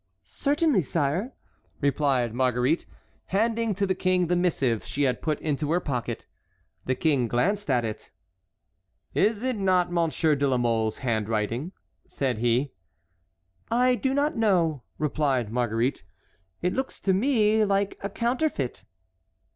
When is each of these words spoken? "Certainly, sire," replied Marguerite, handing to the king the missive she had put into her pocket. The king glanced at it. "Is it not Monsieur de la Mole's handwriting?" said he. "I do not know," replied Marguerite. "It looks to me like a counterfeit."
"Certainly, 0.25 0.81
sire," 0.81 1.31
replied 1.79 2.33
Marguerite, 2.33 2.87
handing 3.27 3.75
to 3.75 3.85
the 3.85 3.93
king 3.93 4.25
the 4.25 4.35
missive 4.35 4.83
she 4.83 5.03
had 5.03 5.21
put 5.21 5.39
into 5.41 5.71
her 5.71 5.79
pocket. 5.79 6.25
The 6.85 6.95
king 6.95 7.27
glanced 7.27 7.69
at 7.69 7.85
it. 7.85 8.09
"Is 9.13 9.43
it 9.43 9.57
not 9.57 9.91
Monsieur 9.91 10.33
de 10.33 10.47
la 10.47 10.57
Mole's 10.57 10.97
handwriting?" 11.05 11.71
said 12.07 12.39
he. 12.39 12.73
"I 13.69 13.93
do 13.93 14.15
not 14.15 14.35
know," 14.35 14.81
replied 14.97 15.51
Marguerite. 15.53 16.03
"It 16.63 16.73
looks 16.73 16.99
to 17.01 17.13
me 17.13 17.63
like 17.63 17.99
a 18.01 18.09
counterfeit." 18.09 18.83